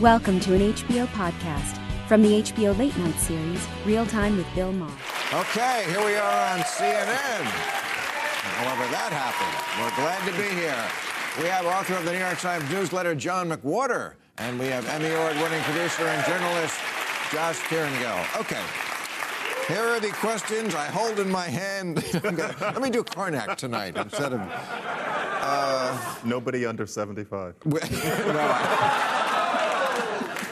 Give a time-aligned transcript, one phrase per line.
[0.00, 4.72] Welcome to an HBO podcast from the HBO Late Night series, Real Time with Bill
[4.72, 4.90] Maher.
[5.32, 7.44] Okay, here we are on CNN.
[8.58, 9.54] However, that happened.
[9.78, 10.84] We're glad to be here.
[11.40, 15.10] We have author of the New York Times newsletter, John McWhorter, and we have Emmy
[15.14, 16.76] Award winning producer and journalist,
[17.30, 18.40] Josh Tyrangiel.
[18.40, 18.62] Okay.
[19.68, 22.04] Here are the questions I hold in my hand.
[22.20, 24.40] gonna, let me do Carnac tonight instead of.
[25.46, 27.54] Uh, Nobody under 75.
[27.64, 29.23] no, I,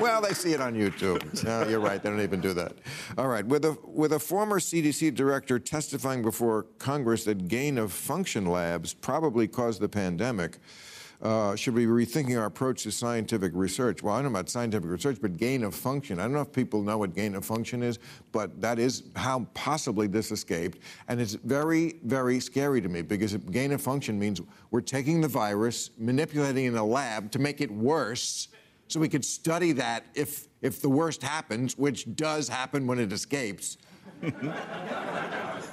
[0.02, 1.22] well, they see it on YouTube.
[1.52, 2.02] No, you're right.
[2.02, 2.74] They don't even do that.
[3.18, 3.44] All right.
[3.44, 8.94] With a, with a former CDC director testifying before Congress that gain of function labs
[8.94, 10.58] probably caused the pandemic,
[11.20, 14.02] uh, should we be rethinking our approach to scientific research?
[14.02, 16.18] Well, I don't know about scientific research, but gain of function.
[16.18, 18.00] I don't know if people know what gain of function is,
[18.32, 20.78] but that is how possibly this escaped.
[21.08, 24.40] And it's very, very scary to me because gain of function means
[24.72, 28.48] we're taking the virus, manipulating it in a lab to make it worse
[28.92, 33.12] so we could study that if, if the worst happens, which does happen when it
[33.12, 33.78] escapes.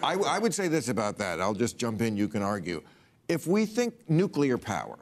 [0.02, 1.42] I, I would say this about that.
[1.42, 2.82] I'll just jump in, you can argue.
[3.28, 4.98] If we think nuclear power,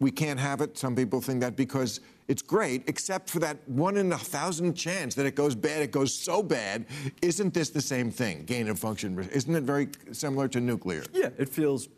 [0.00, 0.76] we can't have it.
[0.76, 5.14] Some people think that because it's great, except for that one in a thousand chance
[5.14, 5.82] that it goes bad.
[5.82, 6.86] It goes so bad.
[7.22, 8.44] Isn't this the same thing?
[8.44, 9.18] Gain of function.
[9.32, 11.04] Isn't it very similar to nuclear?
[11.12, 11.88] Yeah, it feels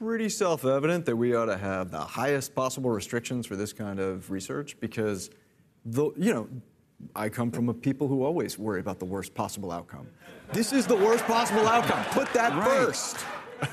[0.00, 4.00] pretty self evident that we ought to have the highest possible restrictions for this kind
[4.00, 5.30] of research because,
[5.84, 6.48] the, you know,
[7.14, 10.08] I come from a people who always worry about the worst possible outcome.
[10.54, 12.02] This is the worst possible outcome.
[12.12, 12.64] Put that right.
[12.66, 13.18] first.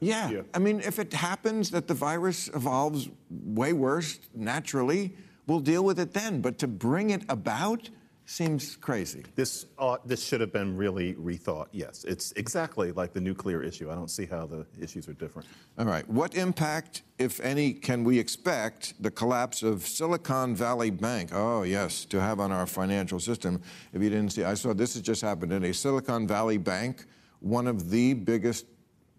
[0.00, 0.30] Yeah.
[0.30, 0.42] yeah.
[0.52, 5.14] I mean, if it happens that the virus evolves way worse naturally,
[5.46, 6.40] we'll deal with it then.
[6.40, 7.88] But to bring it about,
[8.26, 9.24] seems crazy.
[9.34, 11.66] This uh, this should have been really rethought.
[11.72, 13.90] Yes, it's exactly like the nuclear issue.
[13.90, 15.48] I don't see how the issues are different.
[15.78, 16.08] All right.
[16.08, 21.30] What impact, if any, can we expect the collapse of Silicon Valley Bank?
[21.32, 23.60] Oh yes, to have on our financial system.
[23.92, 27.06] If you didn't see, I saw this has just happened in a Silicon Valley Bank,
[27.40, 28.66] one of the biggest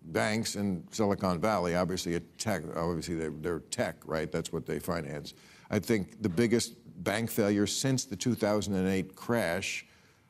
[0.06, 1.76] banks in Silicon Valley.
[1.76, 2.64] Obviously, a tech.
[2.76, 4.32] Obviously, they're, they're tech, right?
[4.32, 5.34] That's what they finance.
[5.70, 9.86] I think the biggest bank failure since the 2008 crash.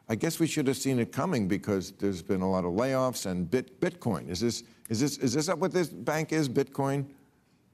[0.10, 3.26] I guess we should have seen it coming because there's been a lot of layoffs
[3.26, 4.30] and bit, Bitcoin.
[4.30, 7.06] Is this, is, this, is this what this bank is, Bitcoin?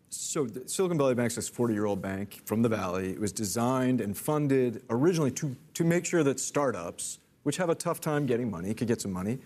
[0.09, 3.11] So Silicon Valley Bank is this 40-year-old bank from the Valley.
[3.11, 7.75] It was designed and funded originally to, to make sure that startups, which have a
[7.75, 9.37] tough time getting money, could get some money.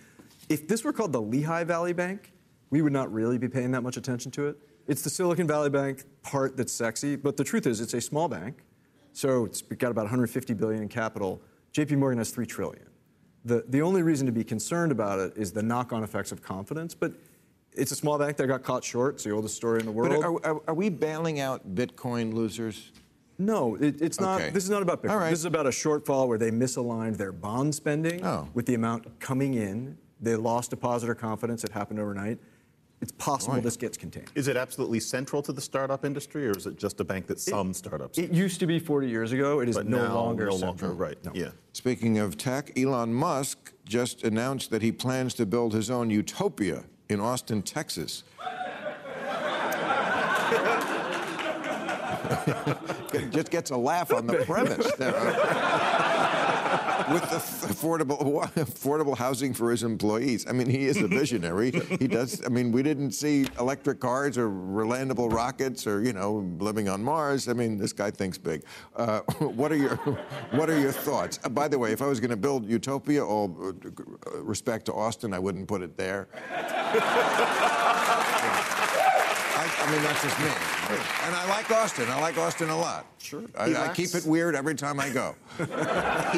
[0.50, 2.32] If this were called the Lehigh Valley Bank,
[2.70, 4.58] we would not really be paying that much attention to it.
[4.88, 8.28] It's the Silicon Valley Bank part that's sexy, but the truth is it's a small
[8.28, 8.64] bank.
[9.14, 11.42] So it's got about 150 billion in capital.
[11.74, 12.88] JP Morgan has 3 trillion.
[13.46, 16.96] The, the only reason to be concerned about it is the knock-on effects of confidence,
[16.96, 17.14] but
[17.74, 19.16] it's a small bank that got caught short.
[19.16, 20.12] It's the oldest story in the world.
[20.12, 22.92] But are, are, are we bailing out Bitcoin losers?
[23.38, 24.42] No, it, it's not.
[24.42, 24.52] Okay.
[24.52, 25.30] This is not about Bitcoin.
[25.30, 28.48] This is about a shortfall where they misaligned their bond spending oh.
[28.54, 29.98] with the amount coming in.
[30.22, 31.64] They lost depositor confidence.
[31.64, 32.40] It happened overnight
[33.04, 33.64] it's possible right.
[33.64, 34.32] this gets contained.
[34.34, 37.40] Is it absolutely central to the startup industry, or is it just a bank that
[37.40, 38.18] some it, startups?
[38.18, 39.60] It used to be 40 years ago.
[39.60, 40.92] It is but no now, longer no central.
[40.92, 41.18] longer right.
[41.26, 41.32] No.
[41.36, 41.50] Yeah.
[41.74, 46.86] Speaking of tech, Elon Musk just announced that he plans to build his own utopia
[47.10, 48.24] in Austin, Texas.
[53.32, 54.90] just gets a laugh on the premise.
[57.12, 60.46] with affordable affordable housing for his employees.
[60.48, 61.72] I mean, he is a visionary.
[62.00, 62.44] he does.
[62.46, 67.04] I mean, we didn't see electric cars or landable rockets or you know living on
[67.04, 67.48] Mars.
[67.48, 68.64] I mean, this guy thinks big.
[68.96, 69.96] Uh, what are your
[70.52, 71.40] What are your thoughts?
[71.44, 74.94] Uh, by the way, if I was going to build Utopia, all uh, respect to
[74.94, 76.28] Austin, I wouldn't put it there.
[79.64, 80.46] I, I mean, that's just me.
[81.26, 82.10] And I like Austin.
[82.10, 83.06] I like Austin a lot.
[83.18, 83.44] Sure.
[83.58, 85.36] I, lacks, I keep it weird every time I go.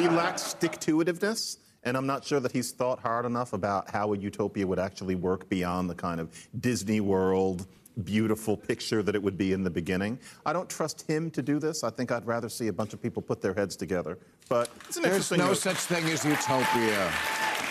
[0.00, 1.58] he lacks stick-to-itiveness.
[1.82, 5.14] And I'm not sure that he's thought hard enough about how a utopia would actually
[5.14, 7.66] work beyond the kind of Disney World,
[8.04, 10.18] beautiful picture that it would be in the beginning.
[10.44, 11.84] I don't trust him to do this.
[11.84, 14.18] I think I'd rather see a bunch of people put their heads together.
[14.48, 17.12] But it's an There's no such thing as utopia.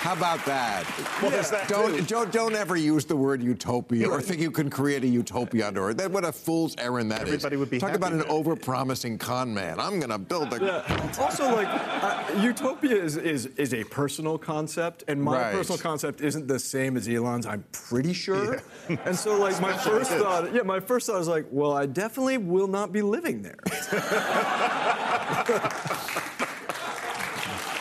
[0.05, 0.85] How about that?
[1.19, 1.41] Well, yeah.
[1.41, 5.07] that don't, don't, don't ever use the word utopia or think you can create a
[5.07, 5.97] utopia under it.
[5.97, 7.59] That what a fool's errand that Everybody is.
[7.59, 9.79] would be Talk about an over-promising con man.
[9.79, 10.63] I'm going to build a.
[10.63, 11.11] Yeah.
[11.19, 15.55] Also, like uh, utopia is, is is a personal concept, and my right.
[15.55, 17.47] personal concept isn't the same as Elon's.
[17.47, 18.61] I'm pretty sure.
[18.87, 18.97] Yeah.
[19.05, 22.37] And so, like my first thought, yeah, my first thought was like, well, I definitely
[22.37, 23.57] will not be living there.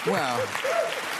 [0.06, 0.40] well.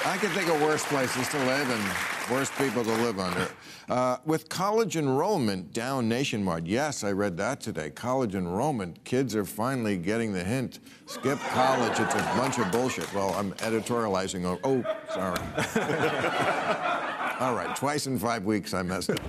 [0.06, 3.48] I can think of worse places to live and worse people to live under.
[3.88, 7.88] Uh, with college enrollment down nationwide, yes, I read that today.
[7.88, 10.80] College enrollment, kids are finally getting the hint.
[11.06, 13.12] Skip college, it's a bunch of bullshit.
[13.14, 14.58] Well, I'm editorializing.
[14.62, 14.84] Oh,
[15.14, 17.00] sorry.
[17.40, 19.20] All right, twice in five weeks I messed up.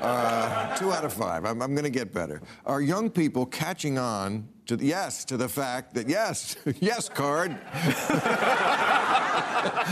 [0.00, 1.44] Uh, two out of five.
[1.44, 2.40] I'm, I'm going to get better.
[2.64, 7.58] Are young people catching on to the, yes to the fact that yes, yes, card.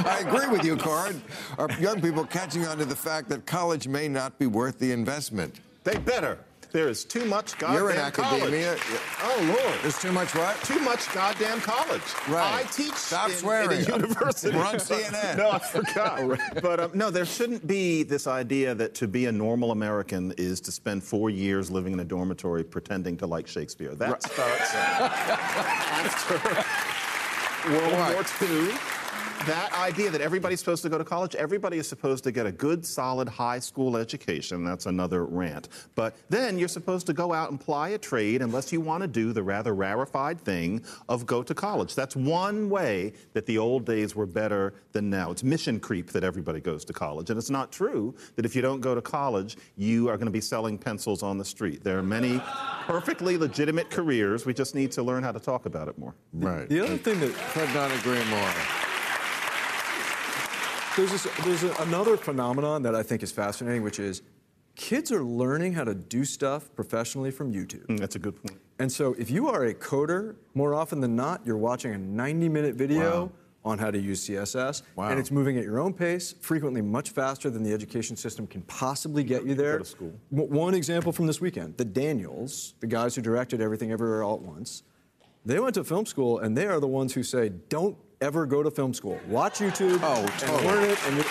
[0.01, 1.21] I agree with you, card.
[1.59, 4.93] Are young people catching on to the fact that college may not be worth the
[4.93, 5.61] investment?
[5.85, 6.39] They better.
[6.71, 8.43] There is too much goddamn You're in college.
[8.43, 8.77] academia.
[9.23, 9.75] Oh Lord.
[9.83, 10.61] There's too much what?
[10.65, 12.03] Too much goddamn college.
[12.29, 12.61] Right.
[12.61, 13.71] I teach Stop in, swearing.
[13.71, 14.55] in a university.
[14.55, 15.37] We're on CNN.
[15.39, 16.39] no, I forgot.
[16.63, 20.61] But um, no, there shouldn't be this idea that to be a normal American is
[20.63, 23.95] to spend four years living in a dormitory pretending to like Shakespeare.
[23.95, 26.35] That starts after
[27.71, 28.15] World What?
[28.15, 28.75] War II.
[29.47, 32.53] That idea that everybody's supposed to go to college, everybody is supposed to get a
[32.53, 34.65] good, solid high school education.
[34.65, 35.69] That's another rant.
[35.95, 39.09] But then you're supposed to go out and ply a trade unless you want to
[39.09, 41.95] do the rather rarefied thing of go to college.
[41.95, 45.31] That's one way that the old days were better than now.
[45.31, 47.31] It's mission creep that everybody goes to college.
[47.31, 50.33] And it's not true that if you don't go to college, you are going to
[50.33, 51.83] be selling pencils on the street.
[51.83, 52.43] There are many
[52.87, 54.45] perfectly legitimate careers.
[54.45, 56.15] We just need to learn how to talk about it more.
[56.35, 56.69] Right.
[56.69, 58.88] The other thing that Could not agree more.
[60.99, 64.23] There's, this, there's a, another phenomenon that I think is fascinating, which is
[64.75, 67.87] kids are learning how to do stuff professionally from YouTube.
[67.87, 68.61] Mm, That's a good point.
[68.81, 72.49] And so if you are a coder, more often than not, you're watching a 90
[72.49, 73.33] minute video Wow.
[73.65, 74.83] on how to use CSS.
[74.97, 75.11] Wow.
[75.11, 78.63] And it's moving at your own pace, frequently much faster than the education system can
[78.63, 79.75] possibly get you there.
[79.75, 80.13] Go to school.
[80.31, 84.43] One example from this weekend the Daniels, the guys who directed Everything Everywhere All at
[84.43, 84.83] Once,
[85.47, 88.63] they went to film school and they are the ones who say, don't ever go
[88.63, 89.19] to film school.
[89.29, 90.99] Watch YouTube Oh, and learn it.
[91.07, 91.25] And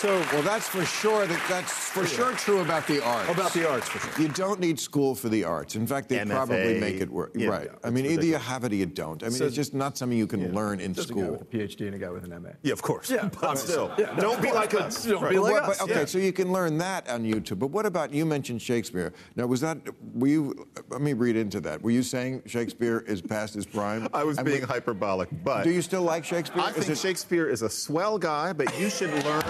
[0.00, 1.26] so, Well, that's for sure.
[1.26, 3.28] That, that's for sure true about the arts.
[3.28, 4.22] Oh, about the arts, for sure.
[4.22, 5.74] You don't need school for the arts.
[5.76, 7.32] In fact, they MFA, probably make it work.
[7.34, 7.66] yeah, right.
[7.66, 9.22] yeah, I mean, it's either you have it or you don't.
[9.22, 11.32] I mean, So- it's just not something you can learn in There's a guy school.
[11.32, 12.50] with a PhD and a guy with an MA.
[12.62, 13.10] Yeah, of course.
[13.10, 15.04] Yeah, but still, Yeah, no, don't be like us.
[15.06, 15.80] don't be like Well, us.
[15.82, 16.04] okay, yeah.
[16.06, 17.58] so you can learn that on YouTube.
[17.58, 19.12] But what about you mentioned Shakespeare?
[19.36, 19.78] Now, was that
[20.14, 20.66] were you?
[20.88, 21.82] Let me read into that.
[21.82, 24.08] Were you saying Shakespeare is past his prime?
[24.14, 26.62] I was And being we- hyperbolic, but Do you still like Shakespeare?
[26.62, 29.42] I Is think it- Shakespeare is a swell guy, but you should learn.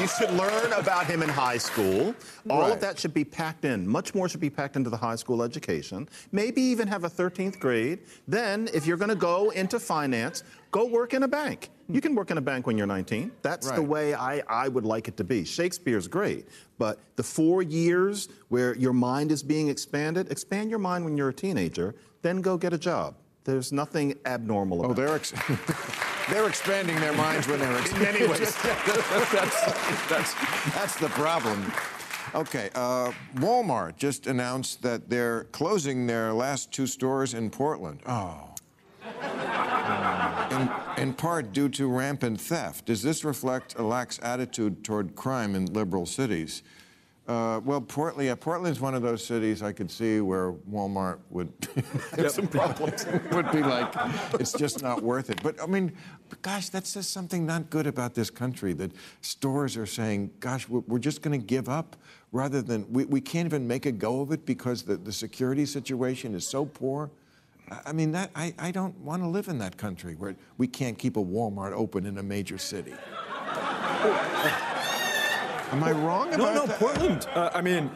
[0.00, 2.14] You should learn about him in high school.
[2.50, 2.72] All Right.
[2.72, 3.86] of that should be packed in.
[3.86, 6.08] Much more should be packed into the high school education.
[6.30, 8.00] Maybe even have a 13th grade.
[8.28, 11.70] Then, if you're going to go into finance, go work in a bank.
[11.88, 13.32] You can work in a bank when you're 19.
[13.42, 15.44] That's the way I, I would like it to be.
[15.44, 16.46] Shakespeare's great,
[16.78, 21.28] but the four years where your mind is being expanded, expand your mind when you're
[21.30, 23.16] a teenager, then go get a job.
[23.44, 25.06] There's nothing abnormal oh, about Oh, it.
[25.06, 25.32] they're ex-
[26.30, 28.38] they're expanding their minds when they're In many ways.
[28.62, 30.34] that's, that's,
[30.74, 31.72] that's the problem.
[32.34, 38.00] Okay, uh, Walmart just announced that they're closing their last two stores in Portland.
[38.06, 38.48] Oh.
[40.50, 42.86] In, in part due to rampant theft.
[42.86, 46.62] Does this reflect a lax attitude toward crime in liberal cities?
[47.28, 51.52] Uh, well, Portland, yeah, Portland's one of those cities I could see where Walmart would
[52.16, 53.06] have some problems.
[53.32, 53.92] would be like,
[54.40, 55.40] it's just not worth it.
[55.40, 55.92] But I mean,
[56.28, 58.72] but gosh, that says something not good about this country.
[58.72, 58.90] That
[59.20, 61.94] stores are saying, gosh, we're, we're just going to give up,
[62.32, 65.64] rather than we, we can't even make a go of it because the, the security
[65.64, 67.08] situation is so poor.
[67.70, 70.66] I- I mean, that I, I don't want to live in that country where we
[70.66, 72.94] can't keep a Walmart open in a major city.
[75.72, 76.78] Am I wrong about No, no, that?
[76.78, 77.26] Portland.
[77.34, 77.90] Uh, I mean,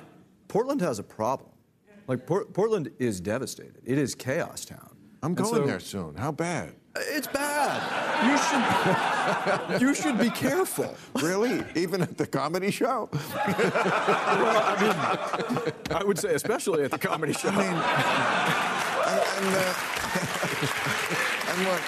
[0.49, 1.51] Portland has a problem.
[2.09, 3.83] Like Port- Portland is devastated.
[3.85, 4.97] It is chaos town.
[5.23, 6.15] I'm And going so- there soon.
[6.17, 6.75] How bad?
[6.99, 7.83] It's bad.
[8.27, 9.81] You should.
[9.89, 10.97] you should be careful.
[11.21, 11.63] Really?
[11.75, 13.11] Even at the comedy show?
[13.47, 14.95] Well, I mean,
[15.95, 17.51] I would say especially at the comedy show.
[17.51, 17.67] I mean,
[19.13, 19.75] and, and, uh,
[21.51, 21.83] and what?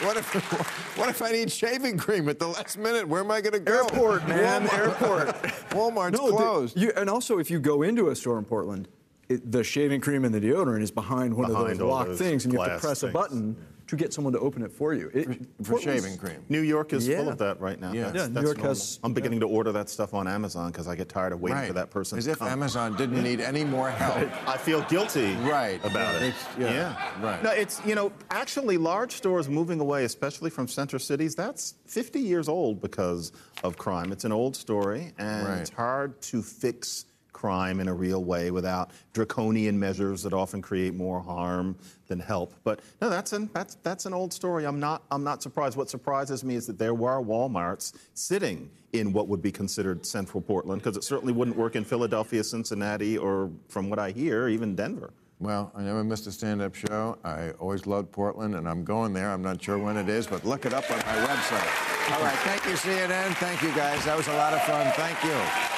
[0.00, 0.32] What if,
[0.98, 3.06] what if I need shaving cream at the last minute?
[3.08, 3.78] Where am I going to go?
[3.78, 4.78] Airport, man, Walmart.
[4.78, 5.28] airport.
[5.70, 6.76] Walmart's the- closed.
[6.80, 8.88] you, and also, if you go into a store in Portland,
[9.28, 12.08] it, the shaving cream and the deodorant is behind one Behind of all those locked
[12.10, 13.12] those things, and you have to glass press a things.
[13.12, 13.56] button
[13.88, 15.10] to get someone to open it for you.
[15.14, 16.44] It, for Portland's- shaving cream.
[16.48, 17.92] New York is full of that right now.
[17.92, 18.04] Yeah.
[18.04, 18.70] That's, Yeah, New that's York normal.
[18.74, 21.56] has- I'm beginning to order that stuff on Amazon because I get tired of waiting
[21.58, 21.66] right.
[21.68, 22.48] for that person As to if come.
[22.48, 24.28] Amazon didn't need any more help.
[24.48, 25.82] I feel guilty Right.
[25.84, 26.22] about it.
[26.22, 27.42] It's- yeah, right.
[27.42, 32.20] No, it's, you know, actually large stores moving away, especially from center cities, that's 50
[32.20, 33.32] years old because
[33.64, 34.12] of crime.
[34.12, 35.58] It's an old story, and Right.
[35.58, 37.06] it's hard to fix
[37.38, 41.76] crime in a real way without draconian measures that often create more harm
[42.08, 42.52] than help.
[42.64, 44.66] But no, that's an that's that's an old story.
[44.66, 45.76] I'm not I'm not surprised.
[45.76, 50.40] What surprises me is that there were WalMarts sitting in what would be considered central
[50.40, 54.74] Portland, because it certainly wouldn't work in Philadelphia, Cincinnati, or from what I hear, even
[54.74, 55.12] Denver.
[55.40, 57.16] Well, I never missed a stand-up show.
[57.22, 59.30] I always loved Portland, and I'm going there.
[59.30, 62.12] I'm not sure when it is, but look it up on my website.
[62.12, 63.36] All right, thank you, CNN.
[63.36, 64.04] Thank you, guys.
[64.04, 64.90] That was a lot of fun.
[64.96, 65.77] Thank you.